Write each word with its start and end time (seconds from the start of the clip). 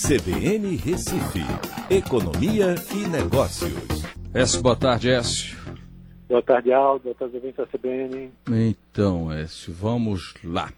CBN 0.00 0.76
Recife, 0.76 1.40
Economia 1.90 2.76
e 2.94 3.08
Negócios. 3.08 4.04
Écio, 4.32 4.62
boa 4.62 4.76
tarde, 4.76 5.10
Écio. 5.10 5.58
Boa 6.28 6.40
tarde, 6.40 6.72
Aldo. 6.72 7.02
Boa 7.02 7.14
tarde, 7.16 7.34
ouvintes 7.34 7.56
da 7.56 7.66
CBN. 7.66 8.30
Então, 8.48 9.32
Écio, 9.32 9.74
vamos 9.74 10.34
lá. 10.44 10.72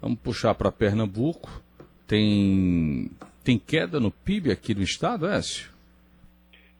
Vamos 0.00 0.18
puxar 0.18 0.54
para 0.54 0.72
Pernambuco. 0.72 1.50
Tem, 2.06 3.10
tem 3.44 3.58
queda 3.58 4.00
no 4.00 4.10
PIB 4.10 4.50
aqui 4.50 4.72
do 4.72 4.82
estado, 4.82 5.26
Écio? 5.26 5.70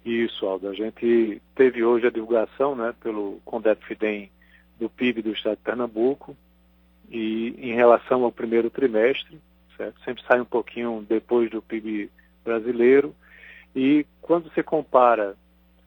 Isso, 0.06 0.46
Aldo. 0.46 0.68
A 0.68 0.72
gente 0.72 1.40
teve 1.54 1.84
hoje 1.84 2.06
a 2.06 2.10
divulgação 2.10 2.74
né, 2.74 2.94
pelo 3.02 3.40
Condep 3.44 3.84
Fidem 3.84 4.30
do 4.80 4.88
PIB 4.88 5.20
do 5.20 5.32
estado 5.32 5.56
de 5.56 5.62
Pernambuco. 5.62 6.34
E 7.10 7.54
em 7.58 7.74
relação 7.74 8.24
ao 8.24 8.32
primeiro 8.32 8.70
trimestre, 8.70 9.38
certo? 9.76 10.00
sempre 10.04 10.22
sai 10.26 10.40
um 10.40 10.44
pouquinho 10.44 11.04
depois 11.08 11.50
do 11.50 11.62
PIB 11.62 12.10
brasileiro. 12.44 13.14
E 13.74 14.06
quando 14.20 14.50
você 14.50 14.62
compara 14.62 15.36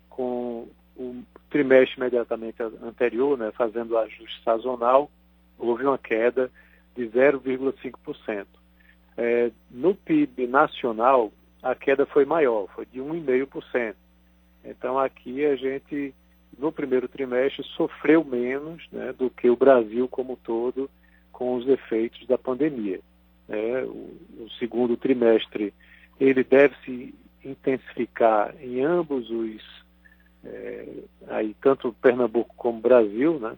com 0.09 0.67
o 0.95 1.23
trimestre 1.49 1.97
imediatamente 1.97 2.61
anterior, 2.61 3.37
né, 3.37 3.51
fazendo 3.51 3.91
o 3.91 3.97
ajuste 3.97 4.43
sazonal, 4.43 5.09
houve 5.57 5.85
uma 5.85 5.97
queda 5.97 6.51
de 6.95 7.07
0,5%. 7.07 8.45
É, 9.15 9.51
no 9.71 9.95
PIB 9.95 10.47
nacional, 10.47 11.31
a 11.61 11.73
queda 11.73 12.05
foi 12.05 12.25
maior, 12.25 12.67
foi 12.75 12.85
de 12.85 12.99
1,5%. 12.99 13.95
Então 14.63 14.99
aqui 14.99 15.45
a 15.45 15.55
gente, 15.55 16.13
no 16.57 16.71
primeiro 16.71 17.07
trimestre, 17.07 17.63
sofreu 17.75 18.23
menos 18.23 18.85
né, 18.91 19.13
do 19.13 19.29
que 19.29 19.49
o 19.49 19.55
Brasil 19.55 20.07
como 20.07 20.33
um 20.33 20.35
todo 20.35 20.89
com 21.31 21.55
os 21.55 21.67
efeitos 21.67 22.25
da 22.27 22.37
pandemia. 22.37 22.99
É, 23.49 23.83
o, 23.83 24.17
o, 24.39 24.49
segundo 24.59 24.97
trimestre 24.97 25.73
ele 26.19 26.43
deve 26.43 26.75
se 26.83 27.15
intensificar 27.43 28.53
em 28.61 28.83
ambos 28.83 29.29
os, 29.29 29.61
é, 30.43 30.85
aí 31.27 31.55
tanto 31.61 31.93
Pernambuco 31.93 32.53
como 32.57 32.81
Brasil, 32.81 33.39
né? 33.39 33.55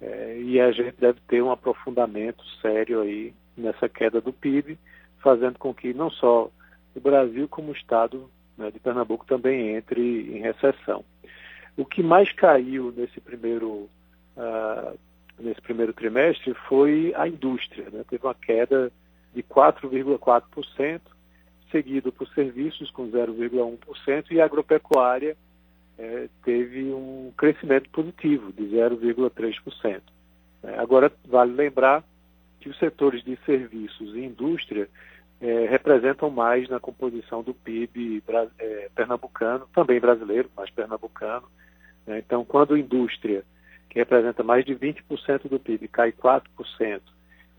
É, 0.00 0.38
e 0.40 0.60
a 0.60 0.70
gente 0.72 0.96
deve 0.98 1.20
ter 1.28 1.42
um 1.42 1.50
aprofundamento 1.50 2.44
sério 2.60 3.00
aí 3.00 3.32
nessa 3.56 3.88
queda 3.88 4.20
do 4.20 4.32
PIB, 4.32 4.76
fazendo 5.22 5.58
com 5.58 5.72
que 5.72 5.94
não 5.94 6.10
só 6.10 6.50
o 6.94 7.00
Brasil 7.00 7.48
como 7.48 7.70
o 7.70 7.74
Estado 7.74 8.28
né, 8.58 8.70
de 8.70 8.80
Pernambuco 8.80 9.24
também 9.24 9.76
entre 9.76 10.36
em 10.36 10.40
recessão. 10.40 11.04
O 11.76 11.86
que 11.86 12.02
mais 12.02 12.30
caiu 12.32 12.92
nesse 12.94 13.20
primeiro 13.20 13.88
uh, 14.36 14.98
nesse 15.38 15.60
primeiro 15.60 15.92
trimestre 15.92 16.54
foi 16.68 17.12
a 17.16 17.26
indústria. 17.26 17.88
Né? 17.90 18.04
Teve 18.08 18.26
uma 18.26 18.34
queda 18.34 18.92
de 19.34 19.42
4,4%, 19.42 21.00
seguido 21.70 22.12
por 22.12 22.28
serviços 22.28 22.90
com 22.90 23.10
0,1% 23.10 24.26
e 24.30 24.40
a 24.40 24.44
agropecuária 24.44 25.36
é, 25.98 26.28
teve 26.44 26.92
um 26.92 27.32
crescimento 27.36 27.88
positivo 27.90 28.52
de 28.52 28.64
0,3%. 28.64 30.00
É, 30.62 30.78
agora, 30.78 31.10
vale 31.26 31.52
lembrar 31.52 32.04
que 32.60 32.68
os 32.68 32.78
setores 32.78 33.24
de 33.24 33.36
serviços 33.44 34.14
e 34.14 34.20
indústria 34.20 34.88
é, 35.40 35.66
representam 35.66 36.30
mais 36.30 36.68
na 36.68 36.78
composição 36.78 37.42
do 37.42 37.52
PIB 37.52 38.22
pernambucano, 38.94 39.66
também 39.74 39.98
brasileiro, 39.98 40.48
mas 40.56 40.70
pernambucano. 40.70 41.46
Né? 42.06 42.18
Então, 42.18 42.44
quando 42.44 42.74
a 42.74 42.78
indústria 42.78 43.42
que 43.90 43.98
representa 43.98 44.42
mais 44.42 44.64
de 44.64 44.74
20% 44.74 45.48
do 45.48 45.58
PIB, 45.58 45.88
cai 45.88 46.12
4%, 46.12 47.00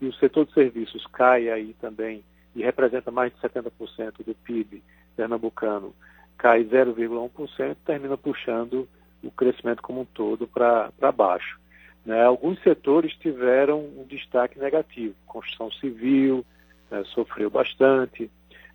e 0.02 0.08
o 0.08 0.14
setor 0.14 0.46
de 0.46 0.54
serviços 0.54 1.06
cai 1.08 1.50
aí 1.50 1.74
também 1.80 2.24
e 2.56 2.64
representa 2.64 3.12
mais 3.12 3.34
de 3.34 3.40
70% 3.40 4.24
do 4.26 4.36
PIB 4.36 4.84
pernambucano, 5.16 5.94
cai 6.38 6.64
0,1%, 6.64 7.76
termina 7.86 8.18
puxando 8.18 8.88
o 9.24 9.32
crescimento 9.32 9.82
como 9.82 10.02
um 10.02 10.06
todo 10.06 10.48
para 10.48 10.92
baixo. 11.16 11.60
Né? 12.06 12.22
Alguns 12.24 12.62
setores 12.62 13.14
tiveram 13.16 13.80
um 13.80 14.06
destaque 14.08 14.60
negativo, 14.60 15.16
construção 15.26 15.72
civil 15.72 16.46
né, 16.92 17.04
sofreu 17.06 17.50
bastante, 17.50 18.30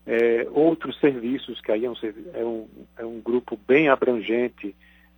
é, 0.07 0.47
outros 0.51 0.99
serviços, 0.99 1.61
que 1.61 1.71
aí 1.71 1.85
é 1.85 1.91
um, 1.91 1.95
é, 2.33 2.45
um, 2.45 2.69
é 2.97 3.05
um 3.05 3.21
grupo 3.21 3.59
bem 3.69 3.89
abrangente 3.89 4.75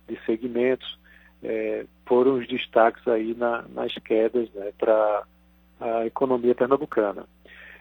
de 0.07 0.19
segmentos, 0.25 0.99
é, 1.41 1.85
foram 2.05 2.35
os 2.35 2.47
destaques 2.47 3.07
aí 3.07 3.33
na, 3.33 3.63
nas 3.69 3.93
quedas 3.95 4.51
né, 4.53 4.71
para 4.77 5.23
a 5.81 6.05
economia 6.05 6.55
pernambucana. 6.55 7.25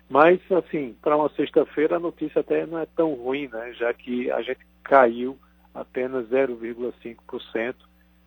Mas, 0.09 0.41
assim, 0.51 0.97
para 1.01 1.17
uma 1.17 1.29
sexta-feira 1.31 1.97
a 1.97 2.01
notícia 2.01 2.41
até 2.41 2.67
não 2.67 2.79
é 2.79 2.87
tão 2.87 3.15
ruim, 3.15 3.49
né, 3.49 3.73
já 3.75 3.95
que 3.95 4.31
a 4.31 4.43
gente 4.43 4.61
caiu 4.83 5.39
apenas 5.73 6.27
0,5% 6.29 7.75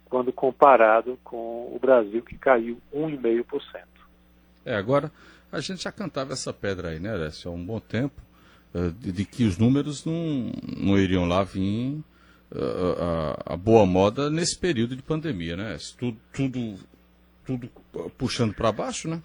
quando 0.05 0.31
comparado 0.31 1.19
com 1.23 1.71
o 1.75 1.79
Brasil, 1.81 2.21
que 2.21 2.37
caiu 2.37 2.79
1,5%. 2.93 3.81
É, 4.65 4.75
agora, 4.75 5.11
a 5.51 5.59
gente 5.59 5.83
já 5.83 5.91
cantava 5.91 6.31
essa 6.31 6.53
pedra 6.53 6.89
aí, 6.89 6.99
né, 6.99 7.11
Alessio, 7.11 7.51
há 7.51 7.53
um 7.53 7.65
bom 7.65 7.79
tempo, 7.79 8.21
eh, 8.73 8.91
de, 8.97 9.25
que 9.25 9.43
os 9.43 9.57
números 9.57 10.05
não, 10.05 10.51
não 10.77 10.97
iriam 10.97 11.25
lá 11.25 11.43
vir 11.43 12.01
a, 12.55 13.53
a, 13.53 13.57
boa 13.57 13.85
moda 13.85 14.29
nesse 14.29 14.57
período 14.57 14.95
de 14.95 15.01
pandemia, 15.01 15.57
né? 15.57 15.77
Tudo, 15.97 16.17
tudo, 16.31 16.79
tudo 17.45 17.69
puxando 18.17 18.53
para 18.53 18.71
baixo, 18.71 19.07
né? 19.07 19.21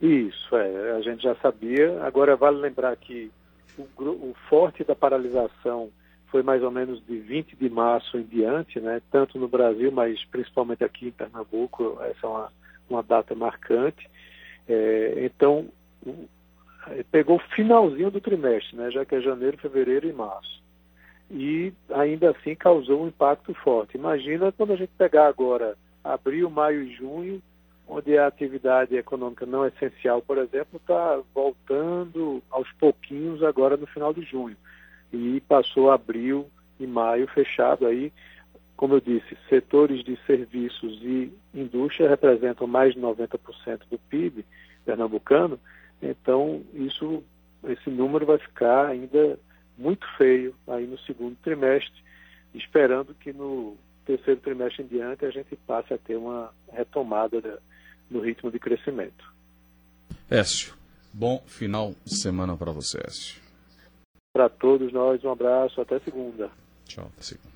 Isso, 0.00 0.56
é. 0.56 0.92
A 0.92 1.00
gente 1.00 1.22
já 1.22 1.34
sabia. 1.36 2.02
Agora 2.04 2.36
vale 2.36 2.58
lembrar 2.58 2.96
que 2.96 3.30
o, 3.78 3.82
o 4.02 4.34
forte 4.48 4.84
da 4.84 4.94
paralisação 4.94 5.90
foi 6.26 6.42
mais 6.42 6.62
ou 6.62 6.70
menos 6.70 7.04
de 7.06 7.18
20 7.18 7.56
de 7.56 7.70
março 7.70 8.18
em 8.18 8.24
diante, 8.24 8.80
né? 8.80 9.00
Tanto 9.10 9.38
no 9.38 9.48
Brasil, 9.48 9.90
mas 9.90 10.22
principalmente 10.26 10.84
aqui 10.84 11.08
em 11.08 11.12
Pernambuco, 11.12 11.98
essa 12.02 12.26
é 12.26 12.28
uma, 12.28 12.52
uma 12.90 13.02
data 13.02 13.34
marcante. 13.34 14.08
É, 14.68 15.24
então, 15.24 15.68
pegou 17.10 17.36
o 17.36 17.54
finalzinho 17.54 18.10
do 18.10 18.20
trimestre, 18.20 18.76
né? 18.76 18.90
Já 18.90 19.04
que 19.04 19.14
é 19.14 19.20
janeiro, 19.20 19.56
fevereiro 19.58 20.08
e 20.08 20.12
março 20.12 20.56
e 21.30 21.72
ainda 21.90 22.30
assim 22.30 22.54
causou 22.54 23.02
um 23.02 23.08
impacto 23.08 23.52
forte. 23.54 23.96
Imagina 23.96 24.52
quando 24.52 24.72
a 24.72 24.76
gente 24.76 24.92
pegar 24.96 25.26
agora 25.26 25.76
abril, 26.02 26.48
maio 26.48 26.82
e 26.82 26.94
junho, 26.94 27.42
onde 27.86 28.18
a 28.18 28.26
atividade 28.26 28.96
econômica 28.96 29.46
não 29.46 29.64
essencial, 29.64 30.20
por 30.20 30.38
exemplo, 30.38 30.76
está 30.76 31.20
voltando 31.34 32.42
aos 32.50 32.70
pouquinhos 32.72 33.42
agora 33.42 33.76
no 33.76 33.86
final 33.86 34.12
de 34.12 34.22
junho. 34.22 34.56
E 35.12 35.40
passou 35.48 35.90
abril 35.90 36.48
e 36.80 36.86
maio 36.86 37.28
fechado 37.28 37.86
aí. 37.86 38.12
Como 38.76 38.94
eu 38.94 39.00
disse, 39.00 39.36
setores 39.48 40.04
de 40.04 40.18
serviços 40.26 41.00
e 41.02 41.32
indústria 41.54 42.08
representam 42.08 42.66
mais 42.66 42.94
de 42.94 43.00
90% 43.00 43.38
do 43.90 43.98
PIB 44.10 44.44
pernambucano, 44.84 45.58
então 46.02 46.62
isso, 46.74 47.22
esse 47.64 47.88
número 47.88 48.26
vai 48.26 48.38
ficar 48.38 48.86
ainda 48.86 49.38
muito 49.78 50.06
feio 50.16 50.54
aí 50.68 50.86
no 50.86 50.98
segundo 51.00 51.36
trimestre, 51.42 52.02
esperando 52.54 53.14
que 53.14 53.32
no 53.32 53.76
terceiro 54.04 54.40
trimestre 54.40 54.84
em 54.84 54.86
diante 54.86 55.24
a 55.24 55.30
gente 55.30 55.56
passe 55.66 55.92
a 55.92 55.98
ter 55.98 56.16
uma 56.16 56.52
retomada 56.72 57.60
no 58.10 58.20
ritmo 58.20 58.50
de 58.50 58.58
crescimento. 58.58 59.32
Écio, 60.30 60.74
bom 61.12 61.42
final 61.46 61.94
de 62.04 62.16
semana 62.16 62.56
para 62.56 62.72
você, 62.72 62.98
Écio. 63.06 63.40
Para 64.32 64.48
todos 64.48 64.92
nós, 64.92 65.24
um 65.24 65.30
abraço, 65.30 65.80
até 65.80 65.98
segunda. 66.00 66.50
Tchau, 66.84 67.10
até 67.12 67.22
segunda. 67.22 67.55